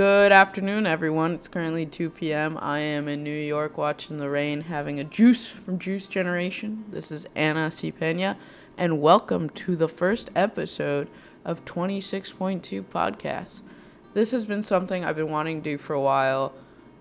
Good 0.00 0.32
afternoon, 0.32 0.86
everyone. 0.86 1.34
It's 1.34 1.46
currently 1.46 1.84
2 1.84 2.08
p.m. 2.08 2.56
I 2.62 2.78
am 2.78 3.06
in 3.06 3.22
New 3.22 3.38
York 3.38 3.76
watching 3.76 4.16
the 4.16 4.30
rain, 4.30 4.62
having 4.62 4.98
a 4.98 5.04
juice 5.04 5.46
from 5.46 5.78
Juice 5.78 6.06
Generation. 6.06 6.86
This 6.88 7.12
is 7.12 7.26
Anna 7.34 7.70
C. 7.70 7.92
And 8.78 9.02
welcome 9.02 9.50
to 9.50 9.76
the 9.76 9.90
first 9.90 10.30
episode 10.34 11.06
of 11.44 11.62
26.2 11.66 12.82
Podcasts. 12.84 13.60
This 14.14 14.30
has 14.30 14.46
been 14.46 14.62
something 14.62 15.04
I've 15.04 15.16
been 15.16 15.30
wanting 15.30 15.62
to 15.62 15.70
do 15.72 15.76
for 15.76 15.92
a 15.92 16.00
while, 16.00 16.54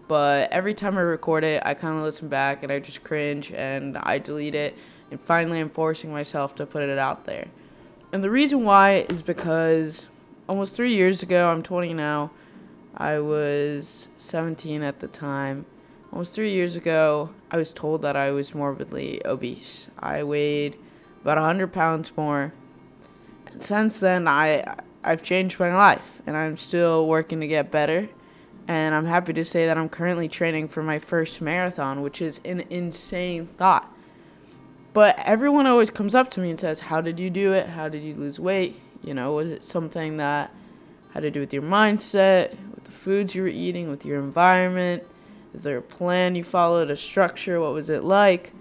but 0.09 0.51
every 0.51 0.73
time 0.73 0.97
I 0.97 1.01
record 1.01 1.45
it, 1.45 1.63
I 1.65 1.75
kind 1.75 1.97
of 1.97 2.03
listen 2.03 2.27
back 2.27 2.63
and 2.63 2.71
I 2.71 2.79
just 2.79 3.05
cringe 3.05 3.53
and 3.53 3.97
I 3.97 4.17
delete 4.17 4.55
it, 4.55 4.77
and 5.09 5.21
finally 5.21 5.61
I'm 5.61 5.69
forcing 5.69 6.11
myself 6.11 6.53
to 6.57 6.65
put 6.65 6.83
it 6.83 6.97
out 6.97 7.23
there. 7.23 7.47
And 8.11 8.21
the 8.21 8.29
reason 8.29 8.65
why 8.65 9.05
is 9.07 9.21
because 9.21 10.07
almost 10.49 10.75
three 10.75 10.95
years 10.95 11.23
ago, 11.23 11.49
I'm 11.49 11.63
20 11.63 11.93
now 11.93 12.31
I 12.95 13.19
was 13.19 14.09
17 14.17 14.83
at 14.83 14.99
the 14.99 15.07
time. 15.07 15.65
Almost 16.11 16.33
three 16.33 16.51
years 16.51 16.75
ago, 16.75 17.29
I 17.51 17.57
was 17.57 17.71
told 17.71 18.01
that 18.01 18.15
I 18.15 18.31
was 18.31 18.55
morbidly 18.55 19.21
obese. 19.25 19.89
I 19.99 20.23
weighed 20.23 20.75
about 21.21 21.37
100 21.37 21.71
pounds 21.71 22.11
more. 22.17 22.51
And 23.51 23.61
since 23.61 23.99
then, 23.99 24.27
I, 24.27 24.75
I've 25.03 25.21
changed 25.21 25.59
my 25.59 25.73
life, 25.73 26.21
and 26.25 26.35
I'm 26.35 26.57
still 26.57 27.07
working 27.07 27.39
to 27.41 27.47
get 27.47 27.71
better. 27.71 28.09
And 28.67 28.93
I'm 28.93 29.05
happy 29.05 29.33
to 29.33 29.45
say 29.45 29.65
that 29.65 29.77
I'm 29.77 29.89
currently 29.89 30.27
training 30.27 30.67
for 30.67 30.83
my 30.83 30.99
first 30.99 31.41
marathon, 31.41 32.01
which 32.01 32.21
is 32.21 32.39
an 32.45 32.65
insane 32.69 33.47
thought. 33.57 33.91
But 34.93 35.17
everyone 35.19 35.67
always 35.67 35.89
comes 35.89 36.15
up 36.15 36.31
to 36.31 36.39
me 36.39 36.49
and 36.49 36.59
says, 36.59 36.79
How 36.79 37.01
did 37.01 37.19
you 37.19 37.29
do 37.29 37.53
it? 37.53 37.67
How 37.67 37.89
did 37.89 38.03
you 38.03 38.15
lose 38.15 38.39
weight? 38.39 38.79
You 39.03 39.13
know, 39.13 39.33
was 39.33 39.49
it 39.49 39.63
something 39.65 40.17
that 40.17 40.51
had 41.13 41.21
to 41.21 41.31
do 41.31 41.39
with 41.39 41.53
your 41.53 41.63
mindset? 41.63 42.55
Foods 42.89 43.35
you 43.35 43.43
were 43.43 43.47
eating, 43.47 43.89
with 43.89 44.05
your 44.05 44.19
environment? 44.19 45.03
Is 45.53 45.63
there 45.63 45.77
a 45.77 45.81
plan 45.81 46.35
you 46.35 46.43
followed, 46.43 46.89
a 46.89 46.95
structure? 46.95 47.59
What 47.59 47.73
was 47.73 47.89
it 47.89 48.03
like? 48.03 48.51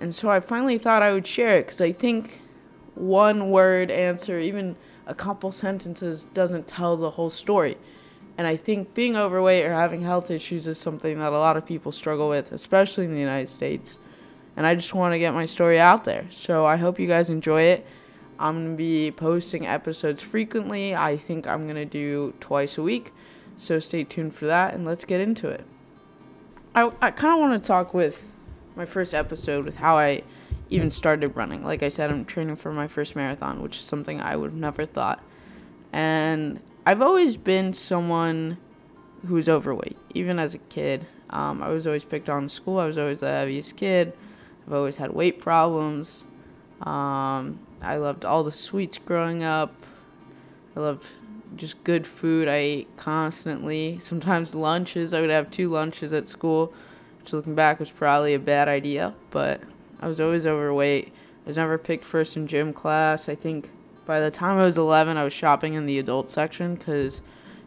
And 0.00 0.14
so 0.14 0.28
I 0.28 0.40
finally 0.40 0.78
thought 0.78 1.02
I 1.02 1.12
would 1.12 1.26
share 1.26 1.58
it 1.58 1.66
because 1.66 1.80
I 1.80 1.92
think 1.92 2.40
one 2.94 3.50
word 3.50 3.90
answer, 3.90 4.40
even 4.40 4.74
a 5.06 5.14
couple 5.14 5.52
sentences, 5.52 6.24
doesn't 6.34 6.66
tell 6.66 6.96
the 6.96 7.10
whole 7.10 7.30
story. 7.30 7.76
And 8.38 8.46
I 8.46 8.56
think 8.56 8.94
being 8.94 9.16
overweight 9.16 9.64
or 9.64 9.72
having 9.72 10.00
health 10.00 10.30
issues 10.30 10.66
is 10.66 10.78
something 10.78 11.18
that 11.18 11.32
a 11.32 11.38
lot 11.38 11.56
of 11.56 11.66
people 11.66 11.92
struggle 11.92 12.28
with, 12.28 12.52
especially 12.52 13.04
in 13.04 13.12
the 13.12 13.20
United 13.20 13.48
States. 13.48 13.98
And 14.56 14.66
I 14.66 14.74
just 14.74 14.94
want 14.94 15.14
to 15.14 15.18
get 15.18 15.34
my 15.34 15.46
story 15.46 15.78
out 15.78 16.04
there. 16.04 16.26
So 16.30 16.66
I 16.66 16.76
hope 16.76 16.98
you 16.98 17.06
guys 17.06 17.30
enjoy 17.30 17.62
it. 17.62 17.86
I'm 18.38 18.56
going 18.56 18.70
to 18.72 18.76
be 18.76 19.12
posting 19.12 19.66
episodes 19.66 20.22
frequently. 20.22 20.94
I 20.94 21.16
think 21.16 21.46
I'm 21.46 21.64
going 21.64 21.76
to 21.76 21.84
do 21.84 22.34
twice 22.40 22.78
a 22.78 22.82
week. 22.82 23.12
So 23.56 23.78
stay 23.78 24.04
tuned 24.04 24.34
for 24.34 24.46
that 24.46 24.74
and 24.74 24.84
let's 24.84 25.04
get 25.04 25.20
into 25.20 25.48
it. 25.48 25.64
I, 26.74 26.90
I 27.00 27.10
kind 27.10 27.34
of 27.34 27.40
want 27.40 27.62
to 27.62 27.66
talk 27.66 27.94
with 27.94 28.22
my 28.76 28.86
first 28.86 29.14
episode 29.14 29.64
with 29.64 29.76
how 29.76 29.98
I 29.98 30.22
even 30.70 30.90
started 30.90 31.36
running. 31.36 31.62
Like 31.62 31.82
I 31.82 31.88
said, 31.88 32.10
I'm 32.10 32.24
training 32.24 32.56
for 32.56 32.72
my 32.72 32.88
first 32.88 33.14
marathon, 33.14 33.62
which 33.62 33.78
is 33.78 33.84
something 33.84 34.20
I 34.20 34.36
would 34.36 34.50
have 34.50 34.58
never 34.58 34.86
thought. 34.86 35.22
And 35.92 36.60
I've 36.86 37.02
always 37.02 37.36
been 37.36 37.74
someone 37.74 38.56
who's 39.26 39.48
overweight, 39.48 39.98
even 40.14 40.38
as 40.38 40.54
a 40.54 40.58
kid. 40.58 41.06
Um, 41.30 41.62
I 41.62 41.68
was 41.68 41.86
always 41.86 42.04
picked 42.04 42.28
on 42.28 42.44
in 42.44 42.48
school. 42.48 42.78
I 42.78 42.86
was 42.86 42.98
always 42.98 43.20
the 43.20 43.28
heaviest 43.28 43.76
kid. 43.76 44.12
I've 44.66 44.72
always 44.72 44.96
had 44.96 45.12
weight 45.12 45.38
problems. 45.38 46.24
Um, 46.80 47.58
I 47.80 47.96
loved 47.96 48.24
all 48.24 48.42
the 48.42 48.52
sweets 48.52 48.98
growing 48.98 49.42
up. 49.42 49.74
I 50.74 50.80
loved 50.80 51.06
just 51.56 51.82
good 51.84 52.06
food 52.06 52.48
I 52.48 52.56
ate 52.56 52.96
constantly. 52.96 53.98
Sometimes 54.00 54.54
lunches, 54.54 55.12
I 55.14 55.20
would 55.20 55.30
have 55.30 55.50
two 55.50 55.70
lunches 55.70 56.12
at 56.12 56.28
school, 56.28 56.72
which 57.20 57.32
looking 57.32 57.54
back 57.54 57.78
was 57.78 57.90
probably 57.90 58.34
a 58.34 58.38
bad 58.38 58.68
idea, 58.68 59.14
but 59.30 59.60
I 60.00 60.08
was 60.08 60.20
always 60.20 60.46
overweight. 60.46 61.08
I 61.08 61.48
was 61.48 61.56
never 61.56 61.78
picked 61.78 62.04
first 62.04 62.36
in 62.36 62.46
gym 62.46 62.72
class. 62.72 63.28
I 63.28 63.34
think 63.34 63.70
by 64.06 64.20
the 64.20 64.30
time 64.30 64.58
I 64.58 64.64
was 64.64 64.78
11, 64.78 65.16
I 65.16 65.24
was 65.24 65.32
shopping 65.32 65.74
in 65.74 65.86
the 65.86 65.98
adult 65.98 66.30
section 66.30 66.74
because 66.74 67.20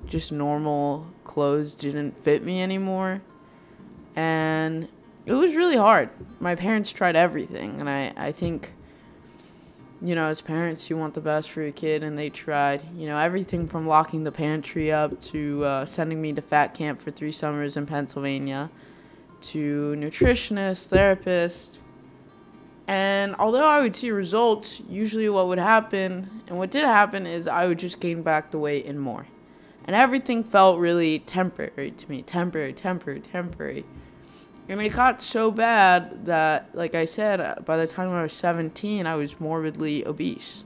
just 0.07 0.31
normal 0.31 1.07
clothes 1.23 1.75
didn't 1.75 2.11
fit 2.23 2.43
me 2.43 2.61
anymore. 2.61 3.21
And 4.15 4.87
it 5.25 5.33
was 5.33 5.55
really 5.55 5.77
hard. 5.77 6.09
My 6.39 6.55
parents 6.55 6.91
tried 6.91 7.15
everything, 7.15 7.79
and 7.79 7.89
I, 7.89 8.13
I 8.15 8.31
think 8.31 8.73
you 10.05 10.13
know, 10.13 10.27
as 10.27 10.39
parents, 10.39 10.89
you 10.89 10.97
want 10.97 11.15
the 11.15 11.21
best 11.21 11.49
for 11.49 11.63
your 11.63 11.71
kid, 11.71 12.03
and 12.03 12.17
they 12.17 12.29
tried. 12.29 12.83
You 12.95 13.07
know, 13.07 13.17
everything 13.17 13.67
from 13.67 13.87
locking 13.87 14.23
the 14.23 14.31
pantry 14.31 14.91
up 14.91 15.19
to 15.23 15.65
uh, 15.65 15.85
sending 15.85 16.21
me 16.21 16.31
to 16.33 16.41
fat 16.41 16.75
camp 16.75 17.01
for 17.01 17.09
three 17.09 17.31
summers 17.31 17.75
in 17.75 17.87
Pennsylvania, 17.87 18.69
to 19.41 19.95
nutritionist, 19.97 20.85
therapist. 20.87 21.79
And 22.87 23.35
although 23.39 23.65
I 23.65 23.81
would 23.81 23.95
see 23.95 24.11
results, 24.11 24.79
usually 24.87 25.27
what 25.29 25.47
would 25.47 25.57
happen, 25.57 26.29
and 26.47 26.57
what 26.57 26.69
did 26.69 26.83
happen, 26.83 27.25
is 27.25 27.47
I 27.47 27.65
would 27.65 27.79
just 27.79 27.99
gain 27.99 28.21
back 28.21 28.51
the 28.51 28.59
weight 28.59 28.85
and 28.85 28.99
more. 29.01 29.25
And 29.85 29.95
everything 29.95 30.43
felt 30.43 30.77
really 30.79 31.19
temporary 31.19 31.91
to 31.91 32.09
me 32.09 32.21
temporary, 32.21 32.73
temporary, 32.73 33.21
temporary. 33.21 33.85
And 34.67 34.81
it 34.81 34.89
got 34.89 35.21
so 35.21 35.51
bad 35.51 36.25
that, 36.25 36.69
like 36.73 36.95
I 36.95 37.05
said, 37.05 37.39
uh, 37.39 37.55
by 37.65 37.77
the 37.77 37.85
time 37.85 38.09
I 38.09 38.23
was 38.23 38.33
17, 38.33 39.05
I 39.05 39.15
was 39.15 39.39
morbidly 39.39 40.05
obese. 40.07 40.63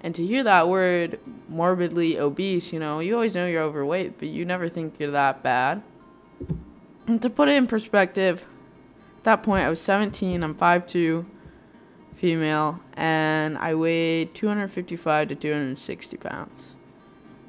And 0.00 0.14
to 0.14 0.26
hear 0.26 0.42
that 0.44 0.68
word, 0.68 1.18
morbidly 1.48 2.18
obese, 2.18 2.72
you 2.72 2.78
know, 2.78 3.00
you 3.00 3.14
always 3.14 3.34
know 3.34 3.46
you're 3.46 3.62
overweight, 3.62 4.18
but 4.18 4.28
you 4.28 4.44
never 4.44 4.68
think 4.68 4.98
you're 4.98 5.10
that 5.10 5.42
bad. 5.42 5.82
And 7.06 7.20
to 7.22 7.28
put 7.28 7.48
it 7.48 7.56
in 7.56 7.66
perspective, 7.66 8.44
at 9.18 9.24
that 9.24 9.42
point 9.42 9.64
I 9.64 9.68
was 9.68 9.80
17, 9.80 10.42
I'm 10.42 10.54
5'2, 10.54 11.26
female, 12.16 12.80
and 12.94 13.58
I 13.58 13.74
weighed 13.74 14.34
255 14.34 15.28
to 15.28 15.34
260 15.34 16.16
pounds, 16.16 16.72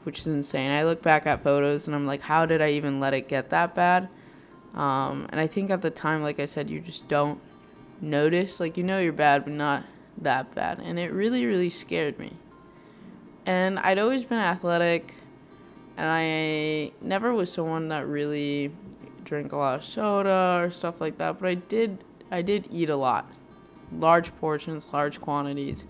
which 0.04 0.20
is 0.20 0.28
insane. 0.28 0.72
I 0.72 0.84
look 0.84 1.02
back 1.02 1.26
at 1.26 1.44
photos 1.44 1.88
and 1.88 1.96
I'm 1.96 2.06
like, 2.06 2.22
how 2.22 2.46
did 2.46 2.62
I 2.62 2.72
even 2.72 3.00
let 3.00 3.14
it 3.14 3.28
get 3.30 3.50
that 3.52 3.74
bad? 3.74 4.10
Um, 4.78 5.28
and 5.30 5.42
I 5.42 5.48
think 5.48 5.72
at 5.72 5.82
the 5.82 5.90
time, 5.90 6.22
like 6.22 6.40
I 6.40 6.46
said, 6.46 6.70
you 6.70 6.80
just 6.80 7.08
don't 7.08 7.42
notice. 8.00 8.60
Like, 8.60 8.78
you 8.78 8.84
know 8.84 9.00
you're 9.00 9.12
bad, 9.12 9.44
but 9.44 9.54
not 9.54 9.84
that 10.20 10.54
bad. 10.54 10.80
And 10.80 11.00
it 11.00 11.12
really, 11.12 11.46
really 11.46 11.72
scared 11.72 12.18
me. 12.20 12.32
And 13.48 13.80
I'd 13.80 13.98
always 13.98 14.24
been 14.24 14.38
athletic, 14.38 15.16
and 15.98 16.08
I 16.08 16.92
never 17.02 17.34
was 17.34 17.52
someone 17.52 17.88
that 17.90 18.06
really 18.06 18.72
drank 19.24 19.52
a 19.52 19.58
lot 19.58 19.80
of 19.80 19.86
soda 19.86 20.62
or 20.64 20.70
stuff 20.70 21.02
like 21.02 21.18
that. 21.18 21.40
But 21.40 21.50
I 21.50 21.56
did, 21.56 21.98
I 22.30 22.44
did 22.44 22.68
eat 22.72 22.90
a 22.90 22.96
lot, 22.96 23.26
large 23.94 24.36
portions, 24.38 24.90
large 24.94 25.20
quantities. 25.20 25.86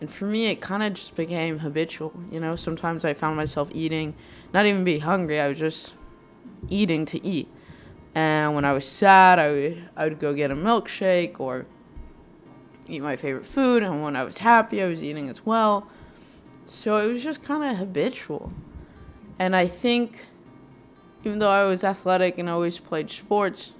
And 0.00 0.10
for 0.10 0.26
me, 0.26 0.46
it 0.46 0.60
kind 0.60 0.82
of 0.82 0.94
just 0.94 1.16
became 1.16 1.58
habitual. 1.58 2.12
You 2.30 2.40
know, 2.40 2.54
sometimes 2.54 3.04
I 3.04 3.14
found 3.14 3.36
myself 3.36 3.68
eating, 3.72 4.14
not 4.52 4.66
even 4.66 4.84
be 4.84 4.98
hungry. 4.98 5.40
I 5.40 5.48
was 5.48 5.58
just 5.58 5.94
eating 6.68 7.04
to 7.06 7.24
eat. 7.24 7.48
And 8.14 8.54
when 8.54 8.64
I 8.64 8.72
was 8.72 8.86
sad, 8.86 9.38
I 9.38 9.50
would, 9.50 9.88
I 9.96 10.04
would 10.04 10.18
go 10.18 10.34
get 10.34 10.50
a 10.50 10.54
milkshake 10.54 11.40
or 11.40 11.66
eat 12.88 13.00
my 13.00 13.16
favorite 13.16 13.46
food. 13.46 13.82
And 13.82 14.02
when 14.02 14.16
I 14.16 14.24
was 14.24 14.38
happy, 14.38 14.82
I 14.82 14.86
was 14.86 15.02
eating 15.02 15.28
as 15.28 15.46
well. 15.46 15.88
So 16.66 16.98
it 16.98 17.10
was 17.10 17.22
just 17.22 17.42
kind 17.42 17.64
of 17.70 17.76
habitual. 17.76 18.52
And 19.38 19.56
I 19.56 19.66
think, 19.66 20.18
even 21.24 21.38
though 21.38 21.50
I 21.50 21.64
was 21.64 21.84
athletic 21.84 22.38
and 22.38 22.48
always 22.48 22.78
played 22.78 23.10
sports, 23.10 23.72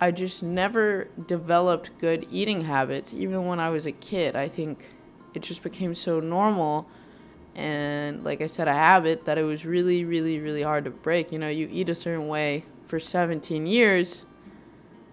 I 0.00 0.10
just 0.10 0.42
never 0.42 1.08
developed 1.26 1.90
good 1.98 2.26
eating 2.30 2.62
habits, 2.62 3.14
even 3.14 3.46
when 3.46 3.60
I 3.60 3.70
was 3.70 3.86
a 3.86 3.92
kid. 3.92 4.36
I 4.36 4.48
think 4.48 4.84
it 5.34 5.42
just 5.42 5.62
became 5.62 5.94
so 5.94 6.20
normal 6.20 6.88
and, 7.54 8.22
like 8.22 8.42
I 8.42 8.46
said, 8.46 8.68
a 8.68 8.72
habit 8.72 9.24
that 9.24 9.38
it 9.38 9.42
was 9.42 9.64
really, 9.64 10.04
really, 10.04 10.40
really 10.40 10.62
hard 10.62 10.84
to 10.84 10.90
break. 10.90 11.32
You 11.32 11.38
know, 11.38 11.48
you 11.48 11.68
eat 11.70 11.88
a 11.88 11.94
certain 11.94 12.28
way 12.28 12.64
for 12.86 13.00
17 13.00 13.66
years 13.66 14.24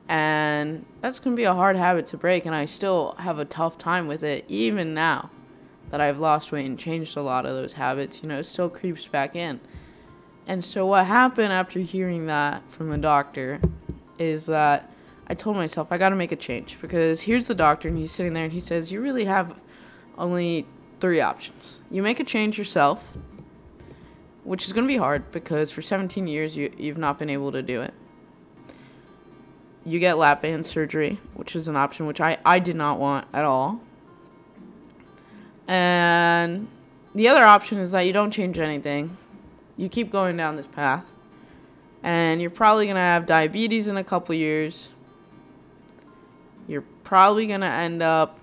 and 0.09 0.85
that's 1.01 1.19
going 1.19 1.35
to 1.35 1.39
be 1.39 1.45
a 1.45 1.53
hard 1.53 1.75
habit 1.75 2.07
to 2.07 2.17
break 2.17 2.45
and 2.45 2.53
i 2.53 2.65
still 2.65 3.15
have 3.17 3.39
a 3.39 3.45
tough 3.45 3.77
time 3.77 4.07
with 4.07 4.23
it 4.23 4.45
even 4.47 4.93
now 4.93 5.29
that 5.89 6.01
i've 6.01 6.19
lost 6.19 6.51
weight 6.51 6.65
and 6.65 6.77
changed 6.77 7.17
a 7.17 7.21
lot 7.21 7.45
of 7.45 7.53
those 7.53 7.73
habits 7.73 8.21
you 8.21 8.29
know 8.29 8.39
it 8.39 8.45
still 8.45 8.69
creeps 8.69 9.07
back 9.07 9.35
in. 9.35 9.59
And 10.45 10.61
so 10.61 10.85
what 10.85 11.05
happened 11.05 11.53
after 11.53 11.79
hearing 11.79 12.25
that 12.25 12.69
from 12.69 12.89
the 12.89 12.97
doctor 12.97 13.61
is 14.19 14.45
that 14.47 14.91
i 15.27 15.33
told 15.33 15.55
myself 15.55 15.87
i 15.89 15.97
got 15.97 16.09
to 16.09 16.17
make 16.17 16.33
a 16.33 16.35
change 16.35 16.77
because 16.81 17.21
here's 17.21 17.47
the 17.47 17.55
doctor 17.55 17.87
and 17.87 17.97
he's 17.97 18.11
sitting 18.11 18.33
there 18.33 18.43
and 18.43 18.51
he 18.51 18.59
says 18.59 18.91
you 18.91 18.99
really 18.99 19.23
have 19.23 19.55
only 20.17 20.65
three 20.99 21.19
options. 21.19 21.79
You 21.91 22.01
make 22.01 22.21
a 22.21 22.23
change 22.23 22.57
yourself 22.57 23.11
which 24.43 24.65
is 24.65 24.73
going 24.73 24.85
to 24.85 24.87
be 24.87 24.97
hard 24.97 25.31
because 25.31 25.71
for 25.71 25.81
17 25.81 26.27
years 26.27 26.55
you, 26.55 26.73
you've 26.77 26.97
not 26.97 27.19
been 27.19 27.29
able 27.29 27.51
to 27.51 27.61
do 27.61 27.81
it. 27.81 27.93
You 29.85 29.99
get 29.99 30.17
lap 30.17 30.41
band 30.41 30.65
surgery, 30.65 31.19
which 31.33 31.55
is 31.55 31.67
an 31.67 31.75
option 31.75 32.07
which 32.07 32.21
I, 32.21 32.37
I 32.45 32.59
did 32.59 32.75
not 32.75 32.99
want 32.99 33.27
at 33.33 33.43
all. 33.43 33.81
And 35.67 36.67
the 37.15 37.27
other 37.27 37.45
option 37.45 37.77
is 37.79 37.91
that 37.91 38.01
you 38.01 38.13
don't 38.13 38.31
change 38.31 38.59
anything 38.59 39.17
you 39.77 39.89
keep 39.89 40.11
going 40.11 40.37
down 40.37 40.55
this 40.55 40.67
path, 40.67 41.05
and 42.03 42.41
you're 42.41 42.51
probably 42.51 42.87
gonna 42.87 42.99
have 42.99 43.25
diabetes 43.25 43.87
in 43.87 43.97
a 43.97 44.03
couple 44.03 44.35
years. 44.35 44.89
You're 46.67 46.83
probably 47.03 47.47
gonna 47.47 47.65
end 47.65 48.01
up, 48.01 48.39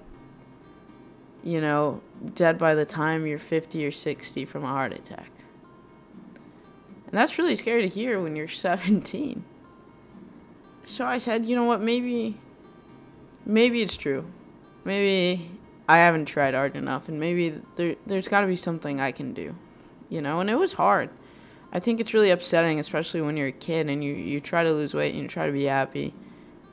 you 1.45 1.61
know, 1.61 2.01
dead 2.35 2.59
by 2.59 2.75
the 2.75 2.85
time 2.85 3.27
you're 3.27 3.39
50 3.39 3.87
or 3.87 3.91
60 3.91 4.45
from 4.45 4.65
a 4.65 4.69
heart 4.69 4.93
attack. 4.93 5.31
And 7.11 7.19
that's 7.19 7.39
really 7.39 7.57
scary 7.57 7.83
to 7.83 7.89
hear 7.89 8.21
when 8.21 8.37
you're 8.37 8.49
17. 8.49 9.45
So 10.85 11.05
I 11.05 11.19
said, 11.19 11.45
you 11.45 11.57
know 11.57 11.65
what, 11.65 11.81
maybe 11.81 12.37
maybe 13.45 13.83
it's 13.83 13.97
true. 13.97 14.25
Maybe 14.85 15.51
I 15.89 15.99
haven't 15.99 16.27
tried 16.27 16.55
hard 16.55 16.77
enough 16.77 17.09
and 17.09 17.21
maybe 17.21 17.61
there 17.77 17.97
there's 18.07 18.29
got 18.29 18.41
to 18.43 18.47
be 18.47 18.57
something 18.57 19.01
I 19.01 19.13
can 19.13 19.35
do. 19.35 19.55
You 20.09 20.21
know, 20.21 20.41
and 20.41 20.51
it 20.51 20.57
was 20.57 20.73
hard. 20.73 21.11
I 21.73 21.79
think 21.79 22.01
it's 22.01 22.15
really 22.15 22.31
upsetting 22.31 22.81
especially 22.81 23.21
when 23.21 23.37
you're 23.37 23.49
a 23.49 23.53
kid 23.53 23.89
and 23.89 24.03
you 24.03 24.15
you 24.15 24.41
try 24.41 24.65
to 24.65 24.73
lose 24.73 24.95
weight 24.95 25.15
and 25.15 25.23
you 25.23 25.29
try 25.29 25.47
to 25.47 25.53
be 25.53 25.65
happy 25.65 26.15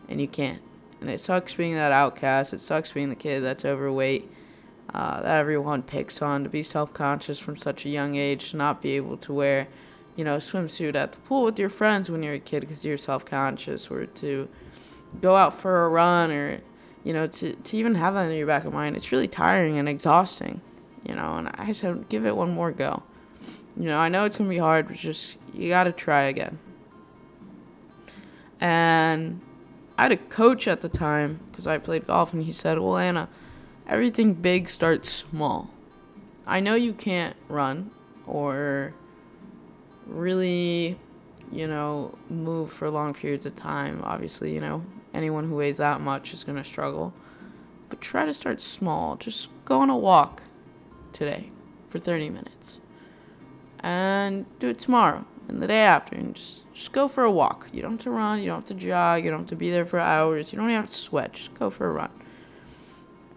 and 0.07 0.21
you 0.21 0.27
can't. 0.27 0.61
And 1.01 1.09
it 1.09 1.19
sucks 1.19 1.53
being 1.53 1.75
that 1.75 1.91
outcast. 1.91 2.53
It 2.53 2.61
sucks 2.61 2.91
being 2.91 3.09
the 3.09 3.15
kid 3.15 3.43
that's 3.43 3.65
overweight. 3.65 4.31
Uh, 4.93 5.21
that 5.21 5.39
everyone 5.39 5.83
picks 5.83 6.21
on 6.21 6.43
to 6.43 6.49
be 6.49 6.63
self-conscious 6.63 7.37
from 7.37 7.57
such 7.57 7.85
a 7.85 7.89
young 7.89 8.15
age 8.15 8.51
to 8.51 8.57
not 8.57 8.81
be 8.81 8.91
able 8.91 9.17
to 9.17 9.33
wear 9.33 9.67
you 10.17 10.23
know, 10.23 10.37
swimsuit 10.37 10.95
at 10.95 11.13
the 11.13 11.17
pool 11.19 11.43
with 11.43 11.57
your 11.57 11.69
friends 11.69 12.09
when 12.09 12.23
you're 12.23 12.33
a 12.33 12.39
kid 12.39 12.61
because 12.61 12.83
you're 12.83 12.97
self 12.97 13.23
conscious, 13.23 13.89
or 13.89 14.07
to 14.07 14.49
go 15.21 15.35
out 15.35 15.61
for 15.61 15.85
a 15.85 15.89
run, 15.89 16.31
or, 16.31 16.59
you 17.03 17.13
know, 17.13 17.27
to, 17.27 17.53
to 17.53 17.77
even 17.77 17.95
have 17.95 18.15
that 18.15 18.29
in 18.29 18.35
your 18.35 18.47
back 18.47 18.65
of 18.65 18.73
mind. 18.73 18.97
It's 18.97 19.11
really 19.11 19.27
tiring 19.27 19.77
and 19.77 19.87
exhausting, 19.87 20.59
you 21.07 21.15
know, 21.15 21.37
and 21.37 21.49
I 21.53 21.71
said, 21.71 22.09
give 22.09 22.25
it 22.25 22.35
one 22.35 22.51
more 22.51 22.71
go. 22.71 23.03
You 23.77 23.85
know, 23.85 23.99
I 23.99 24.09
know 24.09 24.25
it's 24.25 24.35
going 24.35 24.49
to 24.49 24.53
be 24.53 24.59
hard, 24.59 24.87
but 24.87 24.97
just, 24.97 25.35
you 25.53 25.69
got 25.69 25.83
to 25.83 25.91
try 25.91 26.23
again. 26.23 26.57
And 28.59 29.39
I 29.99 30.03
had 30.03 30.11
a 30.11 30.17
coach 30.17 30.67
at 30.67 30.81
the 30.81 30.89
time 30.89 31.39
because 31.51 31.67
I 31.67 31.77
played 31.77 32.07
golf, 32.07 32.33
and 32.33 32.43
he 32.43 32.51
said, 32.51 32.79
Well, 32.79 32.97
Anna, 32.97 33.29
everything 33.87 34.33
big 34.33 34.67
starts 34.67 35.11
small. 35.11 35.69
I 36.47 36.59
know 36.59 36.73
you 36.73 36.93
can't 36.93 37.35
run 37.49 37.91
or 38.25 38.95
really, 40.07 40.97
you 41.51 41.67
know, 41.67 42.17
move 42.29 42.71
for 42.71 42.89
long 42.89 43.13
periods 43.13 43.45
of 43.45 43.55
time. 43.55 44.01
Obviously, 44.03 44.53
you 44.53 44.61
know, 44.61 44.83
anyone 45.13 45.47
who 45.47 45.55
weighs 45.55 45.77
that 45.77 46.01
much 46.01 46.33
is 46.33 46.43
going 46.43 46.57
to 46.57 46.63
struggle. 46.63 47.13
But 47.89 48.01
try 48.01 48.25
to 48.25 48.33
start 48.33 48.61
small. 48.61 49.15
Just 49.15 49.49
go 49.65 49.79
on 49.79 49.89
a 49.89 49.97
walk 49.97 50.43
today 51.13 51.49
for 51.89 51.99
30 51.99 52.29
minutes. 52.29 52.81
And 53.79 54.45
do 54.59 54.69
it 54.69 54.79
tomorrow 54.79 55.25
and 55.47 55.61
the 55.61 55.67
day 55.67 55.81
after. 55.81 56.15
And 56.15 56.35
just, 56.35 56.71
just 56.73 56.91
go 56.91 57.07
for 57.07 57.23
a 57.23 57.31
walk. 57.31 57.67
You 57.71 57.81
don't 57.81 57.91
have 57.91 58.01
to 58.01 58.11
run. 58.11 58.39
You 58.39 58.47
don't 58.47 58.59
have 58.59 58.65
to 58.65 58.73
jog. 58.73 59.23
You 59.23 59.29
don't 59.29 59.41
have 59.41 59.49
to 59.49 59.55
be 59.55 59.71
there 59.71 59.85
for 59.85 59.99
hours. 59.99 60.51
You 60.51 60.59
don't 60.59 60.69
have 60.69 60.89
to 60.89 60.95
sweat. 60.95 61.33
Just 61.33 61.53
go 61.53 61.69
for 61.69 61.87
a 61.89 61.91
run. 61.91 62.09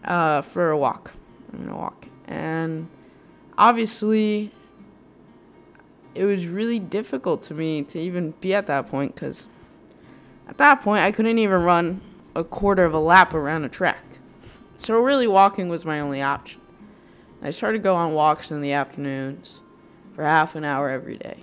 Uh, 0.04 0.42
for 0.42 0.70
a 0.70 0.78
walk. 0.78 1.12
I'm 1.52 1.58
going 1.58 1.70
to 1.70 1.76
walk. 1.76 2.06
And 2.26 2.88
obviously, 3.58 4.52
it 6.14 6.24
was 6.24 6.46
really 6.46 6.78
difficult 6.78 7.42
to 7.44 7.54
me 7.54 7.82
to 7.84 7.98
even 7.98 8.32
be 8.40 8.54
at 8.54 8.66
that 8.66 8.88
point 8.88 9.14
because 9.14 9.46
at 10.48 10.58
that 10.58 10.82
point 10.82 11.02
I 11.02 11.12
couldn't 11.12 11.38
even 11.38 11.62
run 11.62 12.00
a 12.34 12.44
quarter 12.44 12.84
of 12.84 12.94
a 12.94 12.98
lap 12.98 13.34
around 13.34 13.64
a 13.64 13.68
track. 13.68 14.04
So 14.78 14.98
really 15.00 15.26
walking 15.26 15.68
was 15.68 15.84
my 15.84 16.00
only 16.00 16.22
option. 16.22 16.60
I 17.42 17.50
started 17.50 17.78
to 17.78 17.82
go 17.82 17.94
on 17.94 18.12
walks 18.12 18.50
in 18.50 18.60
the 18.60 18.72
afternoons 18.72 19.60
for 20.14 20.24
half 20.24 20.54
an 20.54 20.64
hour 20.64 20.90
every 20.90 21.16
day. 21.16 21.38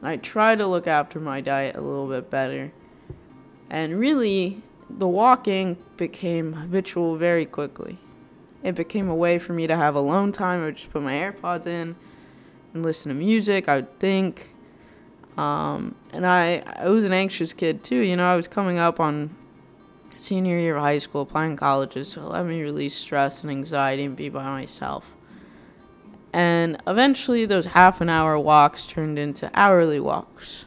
And 0.00 0.08
I 0.08 0.16
tried 0.16 0.58
to 0.58 0.66
look 0.66 0.86
after 0.86 1.20
my 1.20 1.40
diet 1.40 1.76
a 1.76 1.80
little 1.80 2.08
bit 2.08 2.30
better. 2.30 2.72
And 3.70 3.98
really, 3.98 4.62
the 4.88 5.08
walking 5.08 5.76
became 5.96 6.52
habitual 6.52 7.16
very 7.16 7.46
quickly. 7.46 7.98
It 8.62 8.74
became 8.74 9.08
a 9.08 9.14
way 9.14 9.38
for 9.38 9.52
me 9.52 9.66
to 9.66 9.76
have 9.76 9.94
alone 9.94 10.32
time. 10.32 10.62
I 10.62 10.66
would 10.66 10.76
just 10.76 10.92
put 10.92 11.02
my 11.02 11.14
AirPods 11.14 11.66
in 11.66 11.96
and 12.76 12.84
listen 12.84 13.08
to 13.08 13.14
music. 13.14 13.68
I 13.68 13.76
would 13.76 13.98
think. 13.98 14.50
Um, 15.36 15.96
and 16.12 16.24
I, 16.24 16.62
I 16.76 16.88
was 16.88 17.04
an 17.04 17.12
anxious 17.12 17.52
kid 17.52 17.82
too. 17.82 18.00
You 18.00 18.16
know, 18.16 18.26
I 18.26 18.36
was 18.36 18.46
coming 18.46 18.78
up 18.78 19.00
on 19.00 19.36
senior 20.16 20.58
year 20.58 20.76
of 20.76 20.82
high 20.82 20.98
school, 20.98 21.22
applying 21.22 21.56
colleges, 21.56 22.08
so 22.08 22.22
let 22.22 22.46
me 22.46 22.62
release 22.62 22.94
stress 22.94 23.42
and 23.42 23.50
anxiety 23.50 24.04
and 24.04 24.16
be 24.16 24.30
by 24.30 24.44
myself. 24.44 25.04
And 26.32 26.80
eventually, 26.86 27.44
those 27.44 27.66
half 27.66 28.00
an 28.00 28.08
hour 28.08 28.38
walks 28.38 28.86
turned 28.86 29.18
into 29.18 29.50
hourly 29.54 30.00
walks. 30.00 30.64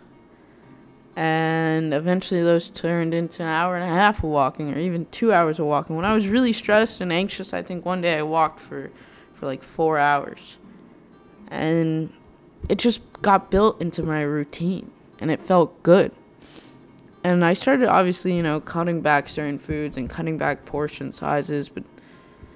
And 1.16 1.94
eventually, 1.94 2.44
those 2.44 2.70
turned 2.70 3.14
into 3.14 3.42
an 3.44 3.50
hour 3.50 3.76
and 3.76 3.84
a 3.84 3.94
half 3.94 4.20
of 4.20 4.26
walking, 4.26 4.74
or 4.74 4.80
even 4.80 5.08
two 5.12 5.34
hours 5.34 5.60
of 5.60 5.66
walking. 5.66 5.96
When 5.96 6.06
I 6.06 6.14
was 6.14 6.28
really 6.28 6.54
stressed 6.54 7.02
and 7.02 7.12
anxious, 7.12 7.54
I 7.54 7.64
think 7.64 7.86
one 7.86 8.02
day 8.02 8.18
I 8.18 8.24
walked 8.24 8.60
for, 8.60 8.92
for 9.34 9.48
like 9.48 9.64
four 9.64 9.98
hours 9.98 10.58
and 11.50 12.12
it 12.68 12.78
just 12.78 13.02
got 13.22 13.50
built 13.50 13.80
into 13.82 14.04
my 14.04 14.22
routine 14.22 14.92
and 15.20 15.32
it 15.32 15.40
felt 15.40 15.82
good. 15.84 16.12
And 17.24 17.44
I 17.44 17.54
started 17.54 17.88
obviously, 17.88 18.36
you 18.36 18.44
know, 18.44 18.60
cutting 18.60 19.02
back 19.02 19.28
certain 19.28 19.60
foods 19.60 19.98
and 19.98 20.10
cutting 20.10 20.38
back 20.38 20.66
portion 20.66 21.12
sizes, 21.12 21.70
but 21.70 21.84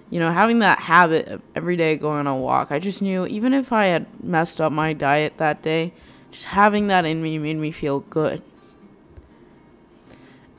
you 0.09 0.19
know, 0.19 0.31
having 0.31 0.59
that 0.59 0.79
habit 0.79 1.27
of 1.27 1.41
every 1.55 1.75
day 1.75 1.97
going 1.97 2.19
on 2.19 2.27
a 2.27 2.37
walk, 2.37 2.71
I 2.71 2.79
just 2.79 3.01
knew 3.01 3.25
even 3.25 3.51
if 3.53 3.73
I 3.73 3.85
had 3.85 4.23
messed 4.23 4.61
up 4.61 4.71
my 4.71 4.93
diet 4.93 5.37
that 5.37 5.63
day, 5.63 5.91
just 6.31 6.45
having 6.45 6.87
that 6.87 7.05
in 7.05 7.21
me 7.21 7.37
made 7.39 7.57
me 7.57 7.71
feel 7.71 8.01
good. 8.01 8.41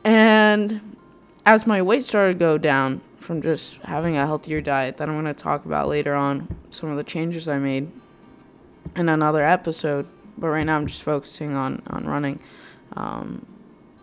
And 0.02 0.96
as 1.46 1.66
my 1.66 1.80
weight 1.82 2.04
started 2.04 2.34
to 2.34 2.38
go 2.38 2.58
down 2.58 3.00
from 3.18 3.40
just 3.40 3.76
having 3.82 4.16
a 4.16 4.26
healthier 4.26 4.60
diet 4.60 4.96
that 4.96 5.08
I'm 5.08 5.14
going 5.14 5.32
to 5.32 5.40
talk 5.40 5.64
about 5.64 5.88
later 5.88 6.14
on, 6.14 6.54
some 6.70 6.90
of 6.90 6.96
the 6.96 7.04
changes 7.04 7.48
I 7.48 7.58
made 7.58 7.90
in 8.96 9.08
another 9.08 9.44
episode. 9.44 10.06
But 10.36 10.48
right 10.48 10.64
now 10.64 10.76
I'm 10.76 10.86
just 10.86 11.02
focusing 11.02 11.54
on 11.54 11.82
on 11.88 12.04
running. 12.04 12.40
Um, 12.94 13.46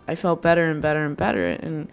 I 0.07 0.15
felt 0.15 0.41
better 0.41 0.65
and 0.69 0.81
better 0.81 1.05
and 1.05 1.15
better, 1.15 1.47
and 1.47 1.89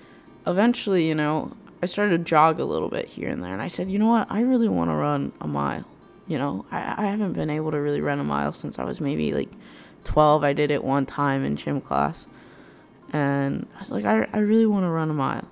eventually, 0.47 1.07
you 1.07 1.15
know, 1.15 1.53
I 1.83 1.87
started 1.87 2.19
to 2.19 2.25
jog 2.25 2.59
a 2.59 2.65
little 2.65 2.89
bit 2.89 3.07
here 3.07 3.29
and 3.29 3.43
there. 3.43 3.53
And 3.53 3.63
I 3.63 3.69
said, 3.69 3.91
you 3.91 3.99
know 3.99 4.09
what, 4.09 4.27
I 4.31 4.41
really 4.41 4.69
want 4.69 4.91
to 4.91 4.95
run 4.95 5.33
a 5.41 5.47
mile. 5.47 5.85
You 6.27 6.39
know, 6.39 6.67
I, 6.71 7.05
I 7.05 7.07
haven't 7.07 7.35
been 7.35 7.51
able 7.51 7.71
to 7.71 7.81
really 7.81 8.01
run 8.01 8.19
a 8.19 8.25
mile 8.25 8.53
since 8.53 8.79
I 8.79 8.85
was 8.85 9.01
maybe 9.01 9.33
like 9.33 9.51
12. 10.05 10.43
I 10.43 10.53
did 10.53 10.71
it 10.71 10.83
one 10.83 11.07
time 11.07 11.45
in 11.45 11.57
gym 11.57 11.81
class. 11.81 12.27
And 13.13 13.67
I 13.77 13.79
was 13.79 13.91
like, 13.91 14.05
I, 14.05 14.27
I 14.33 14.39
really 14.39 14.67
want 14.67 14.85
to 14.85 14.89
run 14.89 15.11
a 15.11 15.15
mile. 15.15 15.49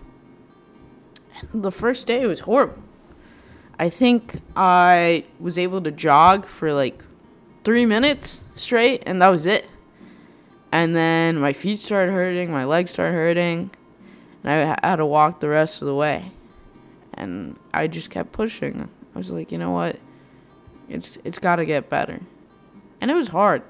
And 1.52 1.62
the 1.62 1.70
first 1.70 2.06
day 2.06 2.26
was 2.26 2.40
horrible. 2.40 2.82
I 3.78 3.90
think 3.90 4.40
I 4.56 5.24
was 5.38 5.58
able 5.58 5.82
to 5.82 5.90
jog 5.90 6.46
for 6.46 6.72
like 6.72 7.02
three 7.66 7.84
minutes 7.84 8.42
straight, 8.54 9.02
and 9.06 9.20
that 9.20 9.26
was 9.26 9.44
it. 9.44 9.68
And 10.70 10.94
then 10.94 11.36
my 11.36 11.52
feet 11.52 11.80
started 11.80 12.12
hurting, 12.12 12.48
my 12.48 12.64
legs 12.64 12.92
started 12.92 13.14
hurting, 13.14 13.72
and 14.44 14.52
I 14.52 14.88
had 14.88 14.96
to 14.96 15.06
walk 15.06 15.40
the 15.40 15.48
rest 15.48 15.82
of 15.82 15.86
the 15.86 15.94
way. 15.94 16.30
And 17.14 17.58
I 17.74 17.88
just 17.88 18.08
kept 18.08 18.30
pushing. 18.30 18.88
I 19.14 19.18
was 19.18 19.32
like, 19.32 19.50
you 19.50 19.58
know 19.58 19.72
what? 19.72 19.98
It's 20.88 21.18
it's 21.24 21.40
got 21.40 21.56
to 21.56 21.66
get 21.66 21.90
better. 21.90 22.20
And 23.00 23.10
it 23.10 23.14
was 23.14 23.26
hard. 23.26 23.62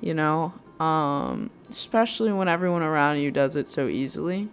You 0.00 0.14
know, 0.14 0.52
um, 0.80 1.50
especially 1.70 2.32
when 2.32 2.48
everyone 2.48 2.82
around 2.82 3.20
you 3.20 3.30
does 3.30 3.54
it 3.54 3.68
so 3.68 3.86
easily. 3.86 4.48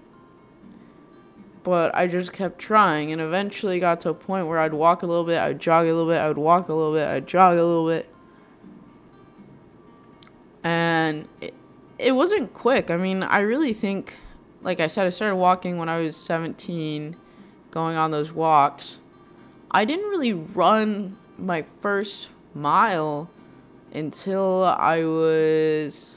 But 1.63 1.95
I 1.95 2.05
just 2.05 2.31
kept 2.31 2.59
trying 2.59 3.11
and 3.11 3.21
eventually 3.21 3.79
got 3.79 4.01
to 4.01 4.09
a 4.09 4.13
point 4.13 4.45
where 4.45 4.59
I'd 4.59 4.73
walk 4.73 5.01
a 5.01 5.07
little 5.07 5.25
bit, 5.25 5.39
I'd 5.39 5.59
jog 5.59 5.87
a 5.87 5.93
little 5.93 6.07
bit, 6.07 6.19
I'd 6.19 6.37
walk 6.37 6.69
a 6.69 6.73
little 6.73 6.93
bit, 6.93 7.07
I'd 7.07 7.25
jog 7.25 7.57
a 7.57 7.63
little 7.63 7.87
bit 7.87 8.07
and 10.63 11.27
it, 11.41 11.53
it 11.97 12.11
wasn't 12.13 12.53
quick. 12.53 12.89
I 12.89 12.97
mean, 12.97 13.23
I 13.23 13.39
really 13.39 13.73
think, 13.73 14.13
like 14.61 14.79
I 14.79 14.87
said, 14.87 15.05
I 15.05 15.09
started 15.09 15.35
walking 15.35 15.77
when 15.77 15.89
I 15.89 15.99
was 15.99 16.15
17, 16.15 17.15
going 17.71 17.97
on 17.97 18.11
those 18.11 18.31
walks. 18.31 18.99
I 19.71 19.85
didn't 19.85 20.09
really 20.09 20.33
run 20.33 21.17
my 21.37 21.63
first 21.81 22.29
mile 22.53 23.29
until 23.93 24.63
I 24.63 25.03
was 25.03 26.11